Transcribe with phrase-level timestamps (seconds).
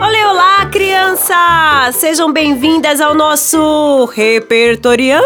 [0.00, 1.96] Olá, olá, crianças!
[1.96, 5.20] Sejam bem-vindas ao nosso Repertoriando!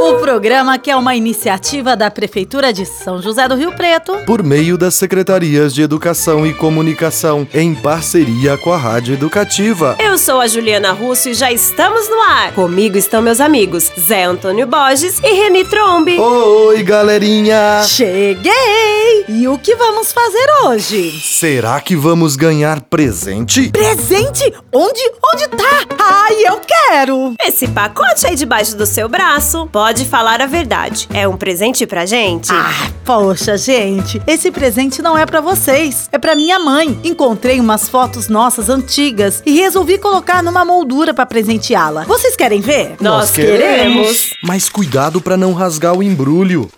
[0.00, 4.16] O programa que é uma iniciativa da Prefeitura de São José do Rio Preto.
[4.24, 9.96] Por meio das Secretarias de Educação e Comunicação, em parceria com a Rádio Educativa.
[9.98, 12.52] Eu sou a Juliana Russo e já estamos no ar.
[12.52, 16.18] Comigo estão meus amigos Zé Antônio Borges e Reni Trombe.
[16.18, 17.82] Oi, galerinha!
[17.86, 19.24] Cheguei!
[19.28, 21.10] E o que vamos fazer hoje?
[21.20, 23.73] Será que vamos ganhar presente?
[23.74, 24.54] Presente?
[24.72, 25.00] Onde?
[25.34, 25.84] Onde tá?
[25.98, 27.34] Ai, eu quero!
[27.44, 29.68] Esse pacote aí debaixo do seu braço.
[29.72, 31.08] Pode falar a verdade.
[31.12, 32.52] É um presente pra gente?
[32.52, 36.96] Ah, poxa, gente, esse presente não é pra vocês, é pra minha mãe.
[37.02, 42.04] Encontrei umas fotos nossas antigas e resolvi colocar numa moldura pra presenteá-la.
[42.04, 42.94] Vocês querem ver?
[43.00, 44.34] Nós queremos.
[44.40, 46.70] Mas cuidado para não rasgar o embrulho.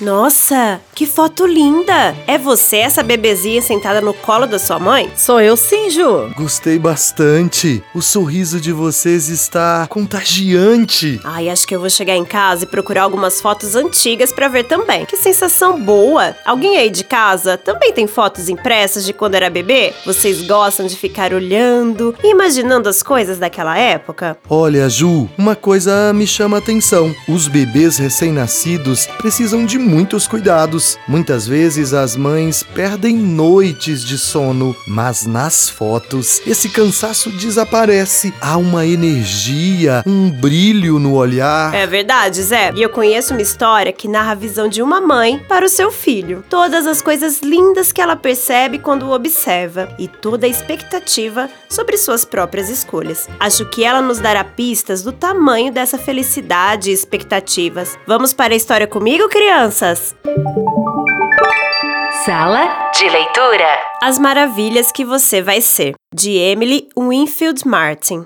[0.00, 2.14] Nossa, que foto linda!
[2.24, 5.10] É você essa bebezinha sentada no colo da sua mãe?
[5.16, 6.30] Sou eu sim, Ju.
[6.36, 7.82] Gostei bastante.
[7.92, 11.20] O sorriso de vocês está contagiante.
[11.24, 14.64] Ai, acho que eu vou chegar em casa e procurar algumas fotos antigas pra ver
[14.64, 15.04] também.
[15.04, 16.36] Que sensação boa!
[16.46, 19.92] Alguém aí de casa também tem fotos impressas de quando era bebê?
[20.06, 24.38] Vocês gostam de ficar olhando e imaginando as coisas daquela época?
[24.48, 27.12] Olha, Ju, uma coisa me chama a atenção.
[27.28, 30.98] Os bebês recém-nascidos precisam de muitos cuidados.
[31.08, 38.34] Muitas vezes as mães perdem noites de sono, mas nas fotos esse cansaço desaparece.
[38.40, 41.74] Há uma energia, um brilho no olhar.
[41.74, 42.70] É verdade, Zé.
[42.76, 45.90] E eu conheço uma história que narra a visão de uma mãe para o seu
[45.90, 46.44] filho.
[46.50, 51.96] Todas as coisas lindas que ela percebe quando o observa e toda a expectativa sobre
[51.96, 53.26] suas próprias escolhas.
[53.40, 57.98] Acho que ela nos dará pistas do tamanho dessa felicidade e expectativas.
[58.06, 59.28] Vamos para a história comigo,
[59.78, 60.14] crianças?
[62.24, 63.78] Sala de leitura.
[64.02, 68.24] As Maravilhas que Você Vai Ser, de Emily Winfield Martin.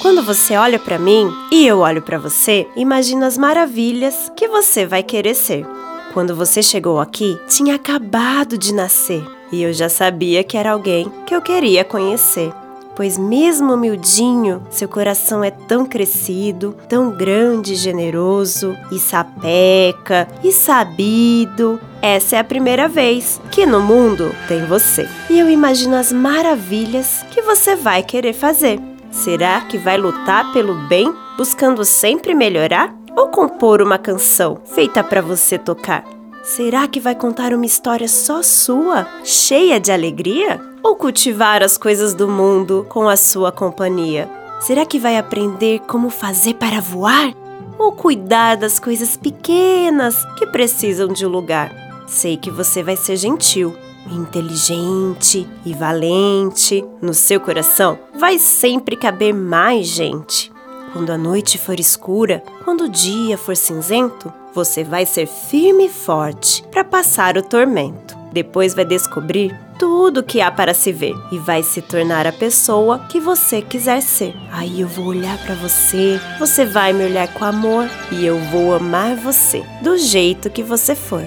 [0.00, 4.86] Quando você olha para mim e eu olho para você, imagina as maravilhas que você
[4.86, 5.66] vai querer ser.
[6.14, 9.22] Quando você chegou aqui, tinha acabado de nascer
[9.52, 12.52] e eu já sabia que era alguém que eu queria conhecer.
[12.96, 20.50] Pois, mesmo humildinho, seu coração é tão crescido, tão grande e generoso, e sapeca, e
[20.50, 21.78] sabido.
[22.00, 25.06] Essa é a primeira vez que no mundo tem você.
[25.28, 28.80] E eu imagino as maravilhas que você vai querer fazer.
[29.10, 32.94] Será que vai lutar pelo bem, buscando sempre melhorar?
[33.14, 36.15] Ou compor uma canção feita para você tocar?
[36.46, 40.60] Será que vai contar uma história só sua, cheia de alegria?
[40.80, 44.30] Ou cultivar as coisas do mundo com a sua companhia?
[44.60, 47.34] Será que vai aprender como fazer para voar?
[47.76, 51.72] Ou cuidar das coisas pequenas que precisam de um lugar?
[52.06, 53.76] Sei que você vai ser gentil,
[54.08, 56.84] inteligente e valente.
[57.02, 60.55] No seu coração vai sempre caber mais gente.
[60.92, 65.88] Quando a noite for escura, quando o dia for cinzento, você vai ser firme e
[65.88, 68.16] forte para passar o tormento.
[68.32, 72.98] Depois vai descobrir tudo que há para se ver e vai se tornar a pessoa
[73.08, 74.34] que você quiser ser.
[74.50, 78.74] Aí eu vou olhar para você, você vai me olhar com amor e eu vou
[78.74, 81.24] amar você do jeito que você for.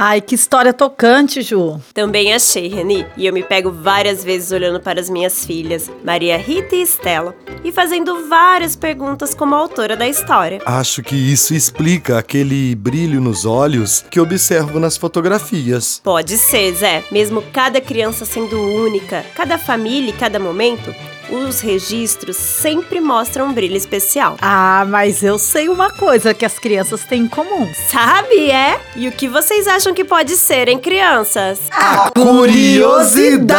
[0.00, 1.80] Ai, que história tocante, Ju.
[1.92, 6.38] Também achei, Reni, e eu me pego várias vezes olhando para as minhas filhas, Maria
[6.38, 10.62] Rita e Estela, e fazendo várias perguntas como autora da história.
[10.64, 16.00] Acho que isso explica aquele brilho nos olhos que observo nas fotografias.
[16.04, 17.02] Pode ser, Zé.
[17.10, 20.94] Mesmo cada criança sendo única, cada família e cada momento,
[21.30, 24.36] os registros sempre mostram um brilho especial.
[24.40, 27.68] Ah, mas eu sei uma coisa que as crianças têm em comum.
[27.90, 28.80] Sabe, é?
[28.96, 31.60] E o que vocês acham que pode ser, hein, crianças?
[31.70, 33.58] A curiosidade!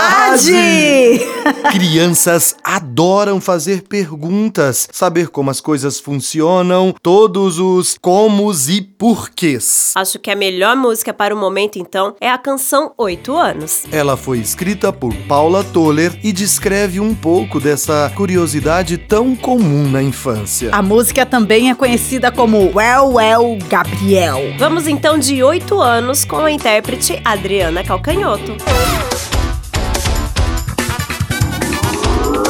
[1.71, 9.91] Crianças adoram fazer perguntas, saber como as coisas funcionam, todos os comos e porquês.
[9.95, 13.83] Acho que a melhor música para o momento, então, é a canção Oito Anos.
[13.91, 20.01] Ela foi escrita por Paula Toller e descreve um pouco dessa curiosidade tão comum na
[20.01, 20.69] infância.
[20.71, 24.55] A música também é conhecida como Well Well Gabriel.
[24.57, 28.55] Vamos então de Oito Anos com a intérprete Adriana Calcanhoto.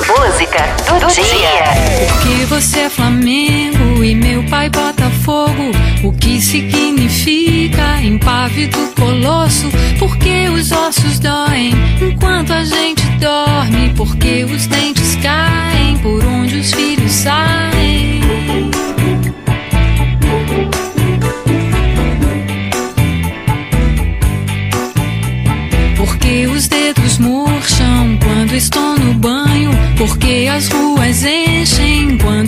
[0.08, 0.66] Música
[1.00, 2.08] do dia.
[2.08, 5.72] Porque você é Flamengo e meu pai Botafogo.
[6.04, 9.70] O que significa impávido colosso?
[9.98, 13.04] Porque os ossos doem enquanto a gente
[13.96, 18.22] Porque os dentes caem por onde os filhos saem.
[25.98, 29.72] Porque os dedos murcham quando estou no banho.
[29.98, 31.79] Porque as ruas enchem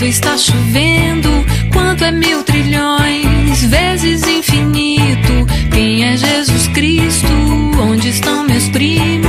[0.02, 1.30] quando está chovendo.
[1.72, 5.46] Quanto é mil trilhões vezes infinito?
[5.72, 7.28] Quem é Jesus Cristo?
[7.80, 9.21] Onde estão meus primos?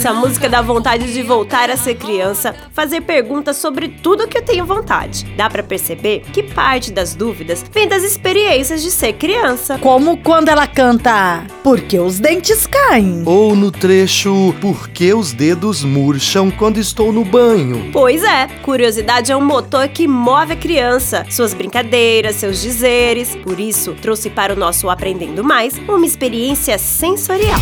[0.00, 4.42] Essa música dá vontade de voltar a ser criança, fazer perguntas sobre tudo que eu
[4.42, 5.26] tenho vontade.
[5.36, 9.78] Dá pra perceber que parte das dúvidas vem das experiências de ser criança.
[9.78, 13.24] Como quando ela canta Porque os dentes caem.
[13.26, 17.90] Ou no trecho Por que os dedos murcham quando estou no banho?
[17.92, 23.36] Pois é, curiosidade é um motor que move a criança, suas brincadeiras, seus dizeres.
[23.36, 27.60] Por isso, trouxe para o nosso Aprendendo Mais uma experiência sensorial.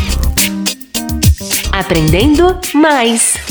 [1.79, 3.48] Aprendendo mais.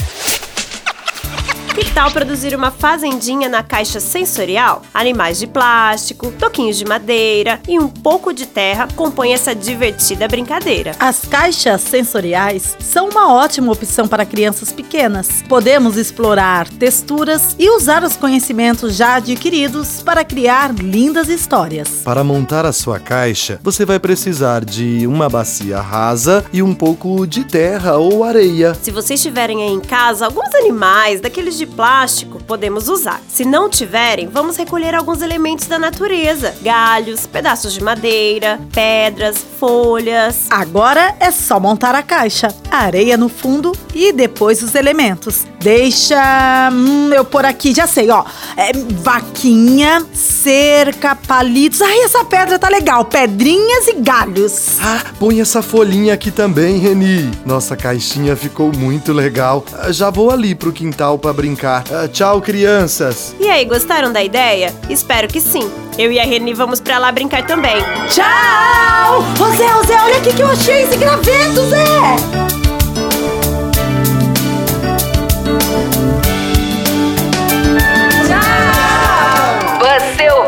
[1.98, 4.84] Tal produzir uma fazendinha na caixa sensorial?
[4.94, 10.92] Animais de plástico, toquinhos de madeira e um pouco de terra compõem essa divertida brincadeira.
[11.00, 15.42] As caixas sensoriais são uma ótima opção para crianças pequenas.
[15.50, 22.04] Podemos explorar texturas e usar os conhecimentos já adquiridos para criar lindas histórias.
[22.04, 27.26] Para montar a sua caixa, você vai precisar de uma bacia rasa e um pouco
[27.26, 28.76] de terra ou areia.
[28.76, 31.87] Se vocês tiverem aí em casa alguns animais daqueles de plástico,
[32.48, 33.22] podemos usar.
[33.30, 40.48] Se não tiverem, vamos recolher alguns elementos da natureza: galhos, pedaços de madeira, pedras, folhas.
[40.50, 45.46] Agora é só montar a caixa, a areia no fundo e depois os elementos.
[45.60, 48.24] Deixa hum, eu pôr aqui, já sei, ó.
[48.56, 51.82] É, vaquinha, cerca, palitos.
[51.82, 53.06] Ai, essa pedra tá legal.
[53.06, 54.78] Pedrinhas e galhos.
[54.82, 57.32] Ah, põe essa folhinha aqui também, Reni.
[57.46, 59.66] Nossa caixinha ficou muito legal.
[59.90, 61.77] Já vou ali pro quintal pra brincar.
[61.92, 63.36] Ah, Tchau, crianças.
[63.40, 64.74] E aí, gostaram da ideia?
[64.90, 65.70] Espero que sim.
[65.98, 67.78] Eu e a Reni vamos pra lá brincar também.
[68.10, 69.24] Tchau!
[69.40, 72.47] Ô Zé, ô Zé, olha o que eu achei esse graveto, Zé!